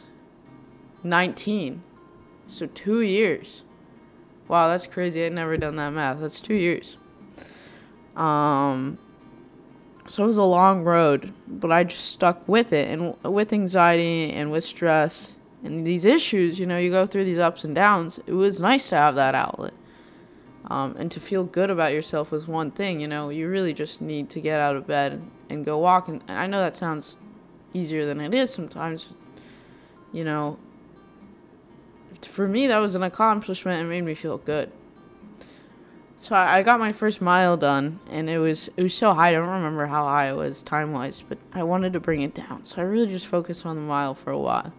19. 1.03 1.83
So, 2.49 2.67
two 2.67 3.01
years. 3.01 3.65
Wow, 4.49 4.69
that's 4.69 4.87
crazy. 4.87 5.25
I'd 5.25 5.33
never 5.33 5.57
done 5.57 5.77
that 5.77 5.91
math. 5.91 6.21
That's 6.21 6.41
two 6.41 6.55
years. 6.55 6.99
Um, 8.17 8.99
so 10.09 10.25
it 10.25 10.27
was 10.27 10.39
a 10.39 10.43
long 10.43 10.83
road, 10.83 11.33
but 11.47 11.71
I 11.71 11.85
just 11.85 12.07
stuck 12.07 12.49
with 12.49 12.73
it. 12.73 12.89
And 12.89 13.15
with 13.23 13.53
anxiety 13.53 14.33
and 14.33 14.51
with 14.51 14.65
stress 14.65 15.37
and 15.63 15.87
these 15.87 16.05
issues, 16.05 16.59
you 16.59 16.67
know, 16.67 16.79
you 16.79 16.91
go 16.91 17.07
through 17.07 17.25
these 17.25 17.39
ups 17.39 17.65
and 17.65 17.75
downs. 17.75 18.19
It 18.27 18.33
was 18.33 18.61
nice 18.61 18.89
to 18.89 18.97
have 18.97 19.15
that 19.15 19.35
outlet. 19.35 19.75
Um, 20.67 20.97
and 20.99 21.11
to 21.13 21.21
feel 21.21 21.45
good 21.45 21.71
about 21.71 21.93
yourself 21.93 22.31
was 22.31 22.47
one 22.47 22.71
thing, 22.71 23.01
you 23.01 23.09
know, 23.09 23.31
you 23.31 23.49
really 23.49 23.75
just 23.75 24.01
need 24.01 24.31
to 24.31 24.41
get 24.41 24.61
out 24.61 24.77
of 24.77 24.87
bed 24.87 25.21
and, 25.51 25.65
go 25.65 25.79
walk. 25.79 26.09
And, 26.09 26.23
and 26.29 26.39
I 26.39 26.47
know 26.47 26.61
that 26.61 26.77
sounds 26.77 27.17
easier 27.75 28.07
than 28.07 28.21
it 28.21 28.33
is 28.33 28.53
sometimes. 28.53 29.11
You 30.13 30.25
know, 30.25 30.59
for 32.23 32.47
me, 32.47 32.67
that 32.69 32.79
was 32.79 32.95
an 32.95 33.03
accomplishment 33.03 33.81
and 33.81 33.89
made 33.89 34.03
me 34.03 34.15
feel 34.15 34.39
good. 34.39 34.71
So 36.23 36.37
I, 36.37 36.63
got 36.63 36.79
my 36.79 36.93
first 36.93 37.21
mile 37.21 37.57
done, 37.57 37.99
and 38.09 38.31
it 38.31 38.39
was 38.39 38.71
it 38.77 38.83
was 38.85 38.95
so 38.95 39.13
high. 39.13 39.31
I 39.31 39.33
don't 39.33 39.49
remember 39.49 39.87
how 39.87 40.05
high 40.05 40.31
it 40.31 40.37
was 40.37 40.63
time 40.63 40.93
wise, 40.93 41.21
but 41.21 41.37
I 41.53 41.65
wanted 41.65 41.95
to 41.95 42.01
bring 42.01 42.23
it 42.23 42.33
down. 42.33 42.65
So 42.65 42.81
I 42.81 42.85
really 42.85 43.09
just 43.09 43.27
focused 43.27 43.67
on 43.67 43.75
the 43.75 43.83
mile 43.83 44.15
for 44.15 44.31
a 44.31 44.39
while. 44.39 44.73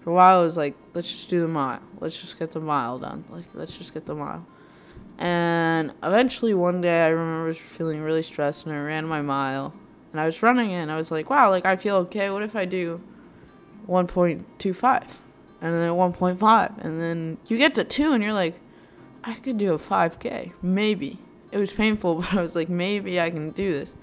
For 0.00 0.10
a 0.10 0.14
while, 0.14 0.40
I 0.40 0.42
was 0.42 0.56
like, 0.56 0.74
let's 0.92 1.12
just 1.12 1.30
do 1.30 1.40
the 1.42 1.46
mile. 1.46 1.80
Let's 2.00 2.20
just 2.20 2.40
get 2.40 2.50
the 2.50 2.60
mile 2.60 2.98
done. 2.98 3.24
Like, 3.30 3.44
let's 3.54 3.78
just 3.78 3.94
get 3.94 4.04
the 4.04 4.16
mile. 4.16 4.44
And 5.18 5.92
eventually, 6.02 6.54
one 6.54 6.80
day, 6.80 7.04
I 7.04 7.10
remember 7.10 7.54
feeling 7.54 8.00
really 8.00 8.24
stressed, 8.24 8.66
and 8.66 8.74
I 8.74 8.80
ran 8.80 9.06
my 9.06 9.22
mile. 9.22 9.72
And 10.10 10.20
I 10.20 10.26
was 10.26 10.42
running 10.42 10.72
it, 10.72 10.82
and 10.82 10.90
I 10.90 10.96
was 10.96 11.12
like, 11.12 11.30
wow, 11.30 11.50
like, 11.50 11.66
I 11.66 11.76
feel 11.76 11.94
okay. 11.98 12.30
What 12.30 12.42
if 12.42 12.56
I 12.56 12.64
do 12.64 13.00
1.25? 13.86 15.04
And 15.60 15.72
then 15.72 15.90
1.5. 15.90 16.84
And 16.84 17.00
then 17.00 17.38
you 17.46 17.58
get 17.58 17.76
to 17.76 17.84
2, 17.84 18.12
and 18.12 18.24
you're 18.24 18.32
like, 18.32 18.58
I 19.26 19.34
could 19.34 19.58
do 19.58 19.74
a 19.74 19.78
5K. 19.78 20.52
Maybe. 20.62 21.18
It 21.52 21.58
was 21.58 21.72
painful, 21.72 22.14
but 22.20 22.34
I 22.34 22.42
was 22.42 22.54
like, 22.54 22.68
maybe 22.68 23.20
I 23.20 23.30
can 23.30 23.50
do 23.50 23.72
this. 23.72 23.94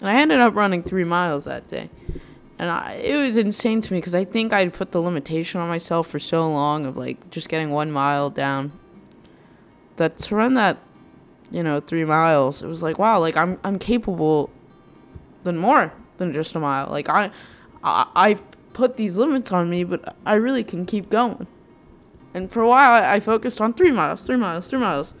And 0.00 0.10
I 0.10 0.20
ended 0.20 0.40
up 0.40 0.54
running 0.54 0.82
three 0.82 1.04
miles 1.04 1.44
that 1.44 1.68
day 1.68 1.90
and 2.58 2.70
I, 2.70 2.94
it 2.94 3.16
was 3.16 3.36
insane 3.36 3.80
to 3.82 3.92
me 3.92 3.98
because 3.98 4.14
I 4.14 4.24
think 4.24 4.52
I'd 4.52 4.72
put 4.72 4.92
the 4.92 5.00
limitation 5.00 5.60
on 5.60 5.68
myself 5.68 6.08
for 6.08 6.18
so 6.18 6.50
long 6.50 6.86
of 6.86 6.96
like 6.96 7.30
just 7.30 7.48
getting 7.48 7.70
one 7.70 7.92
mile 7.92 8.30
down. 8.30 8.72
That 9.96 10.16
to 10.18 10.34
run 10.34 10.54
that, 10.54 10.78
you 11.50 11.62
know, 11.62 11.80
three 11.80 12.04
miles, 12.04 12.62
it 12.62 12.66
was 12.66 12.82
like 12.82 12.98
wow, 12.98 13.20
like 13.20 13.36
I'm 13.36 13.58
I'm 13.62 13.78
capable 13.78 14.50
than 15.44 15.56
more 15.58 15.92
than 16.16 16.32
just 16.32 16.54
a 16.54 16.60
mile. 16.60 16.88
Like 16.90 17.08
I, 17.08 17.30
I 17.84 18.06
I've 18.14 18.42
put 18.72 18.96
these 18.96 19.16
limits 19.16 19.52
on 19.52 19.68
me, 19.68 19.84
but 19.84 20.16
I 20.24 20.34
really 20.34 20.64
can 20.64 20.86
keep 20.86 21.10
going. 21.10 21.46
And 22.36 22.52
for 22.52 22.60
a 22.60 22.68
while, 22.68 23.02
I, 23.02 23.18
focused 23.18 23.62
on 23.62 23.72
three 23.72 23.90
miles, 23.90 24.22
three 24.24 24.36
miles, 24.36 24.68
three 24.68 24.78
miles. 24.78 25.14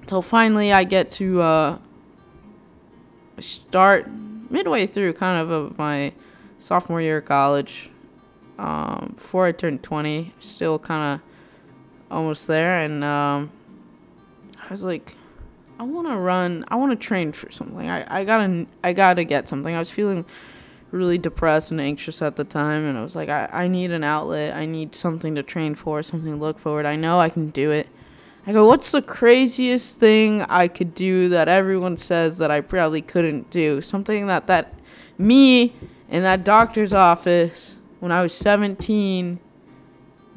Until 0.00 0.22
finally, 0.22 0.72
I 0.72 0.82
get 0.82 1.10
to 1.12 1.42
uh, 1.42 1.78
start 3.38 4.10
midway 4.48 4.86
through 4.86 5.12
kind 5.12 5.38
of, 5.38 5.50
of 5.50 5.76
my 5.76 6.14
sophomore 6.58 7.02
year 7.02 7.18
of 7.18 7.26
college. 7.26 7.90
Um, 8.58 9.12
before 9.16 9.44
I 9.44 9.52
turned 9.52 9.82
20, 9.82 10.32
still 10.38 10.78
kind 10.78 11.20
of 11.20 11.26
almost 12.10 12.46
there. 12.46 12.78
And 12.78 13.04
um, 13.04 13.52
I 14.58 14.70
was 14.70 14.84
like, 14.84 15.14
I 15.78 15.82
want 15.82 16.08
to 16.08 16.16
run. 16.16 16.64
I 16.68 16.76
want 16.76 16.92
to 16.92 17.06
train 17.06 17.30
for 17.30 17.52
something. 17.52 17.90
I, 17.90 18.20
I 18.20 18.24
gotta 18.24 18.66
I 18.82 18.94
gotta 18.94 19.24
get 19.24 19.48
something. 19.48 19.74
I 19.74 19.80
was 19.80 19.90
feeling 19.90 20.24
really 20.94 21.18
depressed 21.18 21.70
and 21.70 21.80
anxious 21.80 22.22
at 22.22 22.36
the 22.36 22.44
time, 22.44 22.86
and 22.86 22.96
I 22.96 23.02
was 23.02 23.16
like, 23.16 23.28
I, 23.28 23.48
I 23.52 23.68
need 23.68 23.90
an 23.90 24.04
outlet. 24.04 24.54
I 24.54 24.64
need 24.64 24.94
something 24.94 25.34
to 25.34 25.42
train 25.42 25.74
for, 25.74 26.02
something 26.02 26.32
to 26.32 26.38
look 26.38 26.58
forward. 26.58 26.86
I 26.86 26.96
know 26.96 27.20
I 27.20 27.28
can 27.28 27.50
do 27.50 27.70
it. 27.70 27.88
I 28.46 28.52
go, 28.52 28.66
what's 28.66 28.92
the 28.92 29.02
craziest 29.02 29.98
thing 29.98 30.42
I 30.42 30.68
could 30.68 30.94
do 30.94 31.30
that 31.30 31.48
everyone 31.48 31.96
says 31.96 32.38
that 32.38 32.50
I 32.50 32.60
probably 32.60 33.02
couldn't 33.02 33.50
do? 33.50 33.80
Something 33.80 34.26
that 34.28 34.46
that 34.46 34.74
me 35.18 35.74
in 36.10 36.22
that 36.22 36.44
doctor's 36.44 36.92
office 36.92 37.74
when 38.00 38.12
I 38.12 38.22
was 38.22 38.34
17 38.34 39.38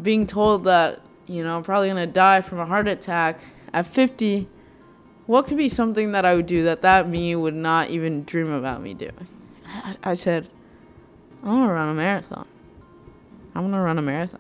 being 0.02 0.28
told 0.28 0.64
that, 0.66 1.02
you 1.28 1.44
know, 1.44 1.58
I'm 1.58 1.64
probably 1.64 1.90
going 1.90 2.08
to 2.08 2.12
die 2.12 2.42
from 2.42 2.60
a 2.60 2.66
heart 2.66 2.88
attack 2.88 3.42
at 3.74 3.86
50. 3.86 4.48
What 5.26 5.48
could 5.48 5.58
be 5.58 5.68
something 5.68 6.14
that 6.14 6.24
I 6.24 6.36
would 6.36 6.48
do 6.48 6.64
that 6.64 6.82
that 6.82 7.10
me 7.10 7.36
would 7.36 7.56
not 7.56 7.90
even 7.90 8.24
dream 8.24 8.52
about 8.52 8.82
me 8.82 8.94
doing? 8.94 9.28
I, 9.68 9.96
I 10.04 10.16
said, 10.16 10.50
I 11.44 11.48
want 11.48 11.70
to 11.70 11.74
run 11.74 11.90
a 11.90 11.94
marathon. 11.94 12.48
I 13.54 13.60
want 13.60 13.74
to 13.74 13.80
run 13.80 13.98
a 13.98 14.02
marathon. 14.02 14.40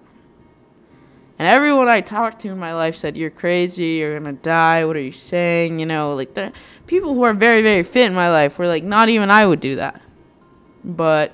And 1.39 1.47
everyone 1.47 1.87
I 1.87 2.01
talked 2.01 2.41
to 2.41 2.49
in 2.49 2.57
my 2.57 2.73
life 2.73 2.95
said, 2.95 3.15
You're 3.15 3.29
crazy, 3.29 3.97
you're 3.99 4.17
gonna 4.19 4.33
die, 4.33 4.85
what 4.85 4.95
are 4.95 5.01
you 5.01 5.11
saying? 5.11 5.79
You 5.79 5.85
know, 5.85 6.15
like 6.15 6.33
the 6.33 6.51
people 6.87 7.13
who 7.13 7.23
are 7.23 7.33
very, 7.33 7.61
very 7.61 7.83
fit 7.83 8.07
in 8.07 8.15
my 8.15 8.31
life 8.31 8.57
were 8.57 8.67
like, 8.67 8.83
Not 8.83 9.09
even 9.09 9.29
I 9.29 9.45
would 9.45 9.59
do 9.59 9.75
that. 9.75 10.01
But 10.83 11.33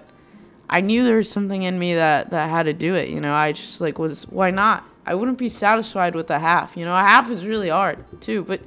I 0.70 0.82
knew 0.82 1.04
there 1.04 1.18
was 1.18 1.30
something 1.30 1.64
in 1.64 1.80
me 1.80 1.96
that, 1.96 2.32
that 2.32 2.50
had 2.50 2.64
to 2.64 2.74
do 2.74 2.96
it. 2.96 3.10
You 3.10 3.22
know, 3.22 3.34
I 3.34 3.54
just 3.54 3.80
like 3.80 3.98
was, 3.98 4.24
why 4.24 4.52
not? 4.52 4.84
I 5.06 5.16
wouldn't 5.16 5.38
be 5.38 5.50
satisfied 5.50 6.16
with 6.16 6.28
the 6.28 6.40
half. 6.40 6.76
You 6.76 6.86
know, 6.86 6.96
a 6.96 7.00
half 7.00 7.30
is 7.30 7.46
really 7.46 7.70
hard 7.70 8.04
too, 8.22 8.44
but 8.44 8.62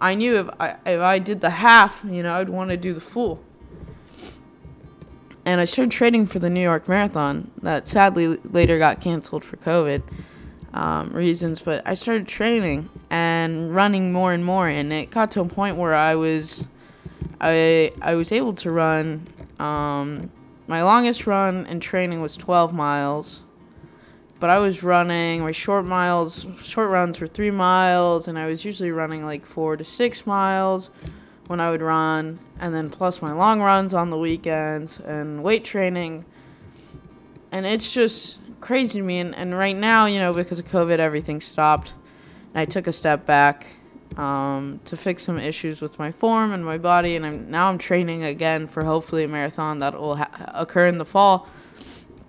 I 0.00 0.14
knew 0.14 0.36
if 0.36 0.48
I 0.58 0.76
if 0.84 1.00
I 1.00 1.18
did 1.18 1.40
the 1.40 1.50
half, 1.50 2.04
you 2.04 2.22
know, 2.22 2.34
I'd 2.34 2.48
want 2.48 2.70
to 2.70 2.76
do 2.76 2.92
the 2.92 3.00
full. 3.00 3.42
And 5.44 5.60
I 5.60 5.64
started 5.64 5.90
training 5.90 6.26
for 6.26 6.38
the 6.38 6.48
New 6.48 6.60
York 6.60 6.88
Marathon 6.88 7.50
that 7.62 7.88
sadly 7.88 8.38
later 8.44 8.78
got 8.78 9.00
canceled 9.00 9.44
for 9.44 9.56
COVID 9.56 10.02
um, 10.72 11.10
reasons, 11.10 11.60
but 11.60 11.82
I 11.86 11.94
started 11.94 12.28
training 12.28 12.88
and 13.10 13.74
running 13.74 14.12
more 14.12 14.32
and 14.32 14.44
more, 14.44 14.68
and 14.68 14.92
it 14.92 15.10
got 15.10 15.30
to 15.32 15.40
a 15.40 15.44
point 15.44 15.76
where 15.76 15.94
I 15.94 16.14
was, 16.14 16.64
I 17.40 17.92
I 18.00 18.14
was 18.14 18.32
able 18.32 18.54
to 18.54 18.70
run. 18.70 19.26
Um, 19.58 20.30
my 20.68 20.82
longest 20.82 21.26
run 21.26 21.66
in 21.66 21.80
training 21.80 22.22
was 22.22 22.36
12 22.36 22.72
miles, 22.72 23.42
but 24.40 24.48
I 24.48 24.58
was 24.58 24.82
running 24.82 25.42
my 25.42 25.52
short 25.52 25.84
miles. 25.84 26.46
Short 26.62 26.88
runs 26.88 27.20
were 27.20 27.26
three 27.26 27.50
miles, 27.50 28.28
and 28.28 28.38
I 28.38 28.46
was 28.46 28.64
usually 28.64 28.92
running 28.92 29.26
like 29.26 29.44
four 29.44 29.76
to 29.76 29.84
six 29.84 30.26
miles 30.26 30.90
when 31.48 31.60
I 31.60 31.70
would 31.70 31.82
run, 31.82 32.38
and 32.60 32.74
then 32.74 32.88
plus 32.90 33.20
my 33.20 33.32
long 33.32 33.60
runs 33.60 33.94
on 33.94 34.10
the 34.10 34.18
weekends 34.18 35.00
and 35.00 35.42
weight 35.42 35.64
training. 35.64 36.24
And 37.50 37.66
it's 37.66 37.92
just 37.92 38.38
crazy 38.60 38.98
to 38.98 39.04
me. 39.04 39.18
And, 39.18 39.34
and 39.34 39.56
right 39.56 39.76
now, 39.76 40.06
you 40.06 40.18
know, 40.18 40.32
because 40.32 40.58
of 40.58 40.66
COVID, 40.66 40.98
everything 40.98 41.40
stopped. 41.40 41.92
And 42.54 42.60
I 42.60 42.64
took 42.64 42.86
a 42.86 42.92
step 42.92 43.26
back 43.26 43.66
um, 44.16 44.80
to 44.84 44.96
fix 44.96 45.22
some 45.22 45.38
issues 45.38 45.80
with 45.80 45.98
my 45.98 46.12
form 46.12 46.52
and 46.52 46.64
my 46.64 46.78
body. 46.78 47.16
And 47.16 47.26
I'm 47.26 47.50
now 47.50 47.68
I'm 47.68 47.78
training 47.78 48.24
again 48.24 48.66
for 48.66 48.84
hopefully 48.84 49.24
a 49.24 49.28
marathon 49.28 49.80
that 49.80 49.98
will 49.98 50.16
ha- 50.16 50.52
occur 50.54 50.86
in 50.86 50.98
the 50.98 51.04
fall. 51.04 51.48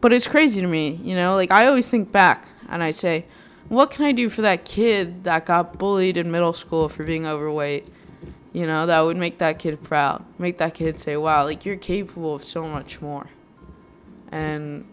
But 0.02 0.12
it's 0.12 0.28
crazy 0.28 0.60
to 0.60 0.68
me, 0.68 1.00
you 1.04 1.16
know. 1.16 1.36
Like 1.36 1.52
I 1.52 1.68
always 1.68 1.90
think 1.90 2.12
back 2.12 2.48
and 2.70 2.84
I 2.84 2.92
say, 2.92 3.26
what 3.70 3.92
can 3.92 4.06
I 4.06 4.12
do 4.12 4.30
for 4.30 4.42
that 4.42 4.66
kid 4.66 5.24
that 5.24 5.46
got 5.46 5.78
bullied 5.78 6.18
in 6.18 6.30
middle 6.30 6.54
school 6.54 6.90
for 6.90 7.04
being 7.04 7.26
overweight? 7.26 7.88
You 8.54 8.68
know, 8.68 8.86
that 8.86 9.02
would 9.02 9.18
make 9.18 9.40
that 9.40 9.60
kid 9.60 9.82
proud. 9.84 10.24
Make 10.38 10.60
that 10.60 10.76
kid 10.76 10.98
say, 10.98 11.18
wow, 11.18 11.44
like 11.44 11.66
you're 11.66 11.76
capable 11.76 12.36
of 12.36 12.44
so 12.44 12.68
much 12.68 13.02
more. 13.02 13.28
And 14.32 14.88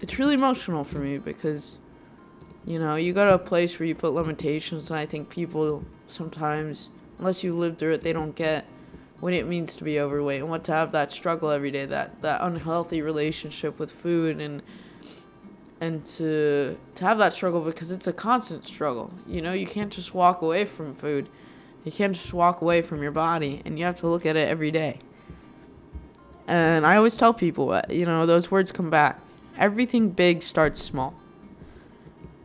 it's 0.00 0.18
really 0.18 0.34
emotional 0.34 0.84
for 0.84 0.98
me 0.98 1.18
because 1.18 1.78
you 2.66 2.78
know 2.78 2.96
you 2.96 3.12
go 3.12 3.24
to 3.24 3.34
a 3.34 3.38
place 3.38 3.78
where 3.78 3.86
you 3.86 3.94
put 3.94 4.12
limitations 4.12 4.90
and 4.90 4.98
i 4.98 5.06
think 5.06 5.28
people 5.28 5.84
sometimes 6.08 6.90
unless 7.18 7.44
you 7.44 7.54
live 7.54 7.78
through 7.78 7.92
it 7.92 8.02
they 8.02 8.12
don't 8.12 8.34
get 8.34 8.66
what 9.20 9.32
it 9.32 9.46
means 9.46 9.74
to 9.76 9.84
be 9.84 10.00
overweight 10.00 10.40
and 10.40 10.50
what 10.50 10.64
to 10.64 10.72
have 10.72 10.92
that 10.92 11.12
struggle 11.12 11.50
every 11.50 11.70
day 11.70 11.86
that 11.86 12.20
that 12.20 12.40
unhealthy 12.42 13.02
relationship 13.02 13.78
with 13.78 13.92
food 13.92 14.40
and 14.40 14.62
and 15.80 16.04
to 16.04 16.76
to 16.94 17.04
have 17.04 17.18
that 17.18 17.32
struggle 17.32 17.60
because 17.60 17.90
it's 17.90 18.06
a 18.06 18.12
constant 18.12 18.66
struggle 18.66 19.10
you 19.26 19.40
know 19.40 19.52
you 19.52 19.66
can't 19.66 19.92
just 19.92 20.14
walk 20.14 20.42
away 20.42 20.64
from 20.64 20.94
food 20.94 21.28
you 21.84 21.92
can't 21.92 22.14
just 22.14 22.32
walk 22.32 22.60
away 22.60 22.82
from 22.82 23.02
your 23.02 23.12
body 23.12 23.62
and 23.64 23.78
you 23.78 23.84
have 23.84 23.96
to 23.96 24.06
look 24.06 24.26
at 24.26 24.36
it 24.36 24.48
every 24.48 24.70
day 24.70 24.98
and 26.46 26.86
i 26.86 26.96
always 26.96 27.16
tell 27.16 27.32
people 27.32 27.70
uh, 27.70 27.82
you 27.88 28.06
know 28.06 28.26
those 28.26 28.50
words 28.50 28.72
come 28.72 28.90
back 28.90 29.20
everything 29.56 30.10
big 30.10 30.42
starts 30.42 30.82
small. 30.82 31.14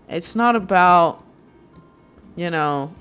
It's 0.07 0.35
not 0.35 0.55
about, 0.55 1.23
you 2.35 2.49
know, 2.49 2.93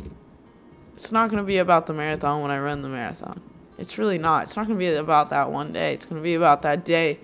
it's 0.94 1.12
not 1.12 1.30
going 1.30 1.38
to 1.38 1.46
be 1.46 1.58
about 1.58 1.86
the 1.86 1.94
marathon 1.94 2.42
when 2.42 2.50
I 2.50 2.58
run 2.58 2.82
the 2.82 2.88
marathon. 2.88 3.40
It's 3.78 3.96
really 3.96 4.18
not. 4.18 4.44
It's 4.44 4.56
not 4.56 4.66
going 4.66 4.78
to 4.78 4.84
be 4.84 4.92
about 4.94 5.30
that 5.30 5.50
one 5.50 5.72
day. 5.72 5.94
It's 5.94 6.04
going 6.04 6.20
to 6.20 6.24
be 6.24 6.34
about 6.34 6.62
that 6.62 6.84
day 6.84 7.18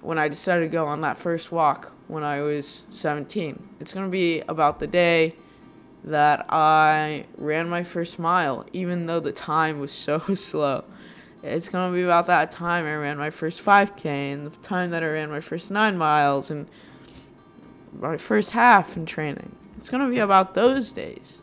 when 0.00 0.18
I 0.18 0.28
decided 0.28 0.62
to 0.62 0.68
go 0.68 0.86
on 0.86 1.02
that 1.02 1.16
first 1.18 1.52
walk 1.52 1.92
when 2.08 2.22
I 2.22 2.40
was 2.40 2.82
17. 2.90 3.68
It's 3.80 3.92
going 3.92 4.06
to 4.06 4.10
be 4.10 4.40
about 4.42 4.80
the 4.80 4.86
day 4.86 5.34
that 6.04 6.46
I 6.50 7.26
ran 7.38 7.68
my 7.68 7.82
first 7.82 8.18
mile, 8.18 8.66
even 8.72 9.06
though 9.06 9.20
the 9.20 9.32
time 9.32 9.80
was 9.80 9.92
so 9.92 10.18
slow 10.34 10.84
it's 11.44 11.68
gonna 11.68 11.94
be 11.94 12.02
about 12.02 12.26
that 12.26 12.50
time 12.50 12.86
I 12.86 12.96
ran 12.96 13.18
my 13.18 13.28
first 13.28 13.62
5K 13.62 14.06
and 14.32 14.46
the 14.46 14.56
time 14.58 14.90
that 14.90 15.02
I 15.02 15.08
ran 15.08 15.30
my 15.30 15.40
first 15.40 15.70
nine 15.70 15.96
miles 15.96 16.50
and 16.50 16.66
my 17.92 18.16
first 18.16 18.50
half 18.50 18.96
in 18.96 19.04
training. 19.04 19.54
It's 19.76 19.90
gonna 19.90 20.08
be 20.08 20.20
about 20.20 20.54
those 20.54 20.90
days. 20.90 21.42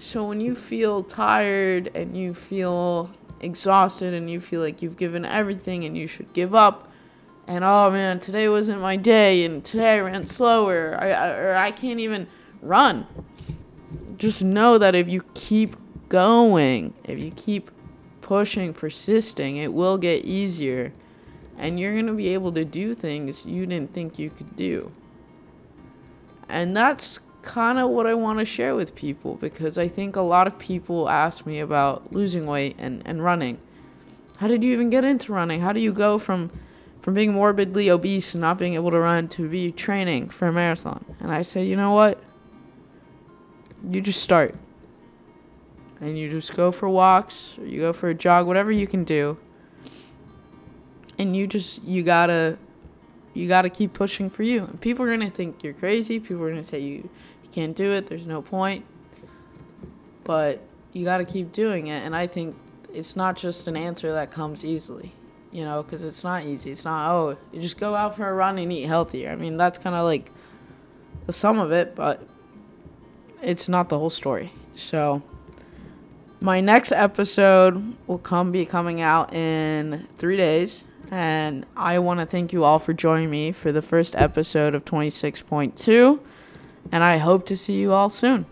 So 0.00 0.24
when 0.24 0.40
you 0.40 0.56
feel 0.56 1.04
tired 1.04 1.92
and 1.94 2.16
you 2.16 2.34
feel 2.34 3.08
exhausted 3.40 4.12
and 4.12 4.28
you 4.28 4.40
feel 4.40 4.60
like 4.60 4.82
you've 4.82 4.96
given 4.96 5.24
everything 5.24 5.84
and 5.84 5.96
you 5.96 6.08
should 6.08 6.32
give 6.32 6.56
up, 6.56 6.90
and 7.46 7.62
oh 7.62 7.90
man, 7.90 8.18
today 8.18 8.48
wasn't 8.48 8.80
my 8.80 8.96
day 8.96 9.44
and 9.44 9.64
today 9.64 9.94
I 9.94 10.00
ran 10.00 10.26
slower, 10.26 10.98
I, 11.00 11.10
I, 11.10 11.28
or 11.36 11.54
I 11.54 11.70
can't 11.70 12.00
even 12.00 12.26
run. 12.64 13.06
Just 14.16 14.42
know 14.42 14.78
that 14.78 14.94
if 14.94 15.08
you 15.08 15.22
keep 15.34 15.76
going, 16.08 16.94
if 17.04 17.18
you 17.18 17.30
keep 17.32 17.70
pushing, 18.20 18.72
persisting, 18.72 19.58
it 19.58 19.72
will 19.72 19.98
get 19.98 20.24
easier. 20.24 20.92
And 21.58 21.78
you're 21.78 21.92
going 21.92 22.06
to 22.06 22.14
be 22.14 22.28
able 22.28 22.52
to 22.52 22.64
do 22.64 22.94
things 22.94 23.44
you 23.46 23.66
didn't 23.66 23.92
think 23.92 24.18
you 24.18 24.30
could 24.30 24.56
do. 24.56 24.90
And 26.48 26.76
that's 26.76 27.20
kind 27.42 27.78
of 27.78 27.90
what 27.90 28.06
I 28.06 28.14
want 28.14 28.38
to 28.38 28.44
share 28.44 28.74
with 28.74 28.94
people 28.94 29.36
because 29.36 29.78
I 29.78 29.86
think 29.86 30.16
a 30.16 30.22
lot 30.22 30.46
of 30.46 30.58
people 30.58 31.08
ask 31.08 31.46
me 31.46 31.60
about 31.60 32.12
losing 32.12 32.46
weight 32.46 32.74
and, 32.78 33.02
and 33.04 33.22
running. 33.22 33.58
How 34.36 34.48
did 34.48 34.64
you 34.64 34.72
even 34.72 34.90
get 34.90 35.04
into 35.04 35.32
running? 35.32 35.60
How 35.60 35.72
do 35.72 35.80
you 35.80 35.92
go 35.92 36.18
from 36.18 36.50
from 37.02 37.12
being 37.12 37.34
morbidly 37.34 37.90
obese 37.90 38.32
and 38.32 38.40
not 38.40 38.58
being 38.58 38.74
able 38.74 38.90
to 38.90 38.98
run 38.98 39.28
to 39.28 39.46
be 39.46 39.70
training 39.70 40.30
for 40.30 40.48
a 40.48 40.52
marathon? 40.52 41.04
And 41.20 41.30
I 41.30 41.42
say, 41.42 41.64
you 41.64 41.76
know 41.76 41.92
what? 41.92 42.22
You 43.90 44.00
just 44.00 44.22
start. 44.22 44.54
And 46.00 46.18
you 46.18 46.30
just 46.30 46.54
go 46.54 46.72
for 46.72 46.88
walks 46.88 47.56
or 47.58 47.66
you 47.66 47.80
go 47.80 47.92
for 47.92 48.10
a 48.10 48.14
jog, 48.14 48.46
whatever 48.46 48.72
you 48.72 48.86
can 48.86 49.04
do. 49.04 49.38
And 51.18 51.36
you 51.36 51.46
just 51.46 51.82
you 51.84 52.02
got 52.02 52.26
to 52.26 52.58
you 53.32 53.48
got 53.48 53.62
to 53.62 53.70
keep 53.70 53.92
pushing 53.92 54.28
for 54.28 54.42
you. 54.42 54.64
And 54.64 54.80
people 54.80 55.04
are 55.04 55.16
to 55.16 55.30
think 55.30 55.62
you're 55.62 55.72
crazy. 55.72 56.20
People 56.20 56.44
are 56.44 56.52
to 56.52 56.64
say 56.64 56.80
you 56.80 57.08
you 57.42 57.50
can't 57.52 57.76
do 57.76 57.92
it. 57.92 58.06
There's 58.06 58.26
no 58.26 58.42
point. 58.42 58.84
But 60.24 60.60
you 60.92 61.04
got 61.04 61.18
to 61.18 61.24
keep 61.24 61.52
doing 61.52 61.88
it. 61.88 62.04
And 62.04 62.16
I 62.16 62.26
think 62.26 62.56
it's 62.94 63.16
not 63.16 63.36
just 63.36 63.68
an 63.68 63.76
answer 63.76 64.12
that 64.12 64.30
comes 64.30 64.64
easily, 64.64 65.12
you 65.52 65.64
know, 65.64 65.82
because 65.82 66.04
it's 66.04 66.24
not 66.24 66.44
easy. 66.44 66.70
It's 66.70 66.84
not, 66.84 67.10
oh, 67.10 67.36
you 67.52 67.60
just 67.60 67.78
go 67.78 67.94
out 67.94 68.16
for 68.16 68.26
a 68.28 68.32
run 68.32 68.56
and 68.58 68.72
eat 68.72 68.84
healthier. 68.84 69.30
I 69.30 69.36
mean, 69.36 69.56
that's 69.56 69.78
kind 69.78 69.94
of 69.96 70.04
like 70.04 70.30
the 71.26 71.32
sum 71.32 71.58
of 71.58 71.72
it, 71.72 71.94
but 71.94 72.22
it's 73.44 73.68
not 73.68 73.88
the 73.88 73.98
whole 73.98 74.10
story. 74.10 74.52
So, 74.74 75.22
my 76.40 76.60
next 76.60 76.92
episode 76.92 77.94
will 78.06 78.18
come 78.18 78.52
be 78.52 78.66
coming 78.66 79.00
out 79.00 79.32
in 79.32 80.06
three 80.16 80.36
days. 80.36 80.84
And 81.10 81.64
I 81.76 82.00
want 82.00 82.20
to 82.20 82.26
thank 82.26 82.52
you 82.52 82.64
all 82.64 82.78
for 82.78 82.92
joining 82.92 83.30
me 83.30 83.52
for 83.52 83.72
the 83.72 83.82
first 83.82 84.16
episode 84.16 84.74
of 84.74 84.84
26.2 84.84 86.18
and 86.92 87.02
I 87.02 87.18
hope 87.18 87.46
to 87.46 87.56
see 87.56 87.74
you 87.74 87.92
all 87.92 88.08
soon. 88.08 88.46